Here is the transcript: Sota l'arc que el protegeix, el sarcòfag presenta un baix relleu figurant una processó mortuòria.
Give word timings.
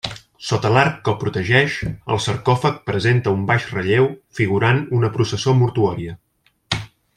Sota 0.45 0.69
l'arc 0.75 0.95
que 1.07 1.11
el 1.11 1.17
protegeix, 1.23 1.75
el 2.15 2.21
sarcòfag 2.29 2.79
presenta 2.93 3.35
un 3.37 3.43
baix 3.51 3.69
relleu 3.75 4.09
figurant 4.41 4.83
una 5.01 5.13
processó 5.19 5.55
mortuòria. 5.63 6.19